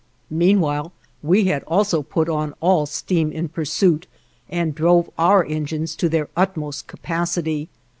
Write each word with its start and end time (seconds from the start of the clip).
Meanwhile 0.31 0.91
we 1.21 1.43
had 1.45 1.61
also 1.65 2.01
put 2.01 2.27
on 2.27 2.55
all 2.59 2.87
steam 2.87 3.31
in 3.31 3.49
pursuit, 3.49 4.07
and 4.49 4.73
drove 4.73 5.11
our 5.15 5.45
engines 5.45 5.95
to 5.97 6.09
their 6.09 6.27
utmost 6.35 6.87
capacity. 6.87 7.69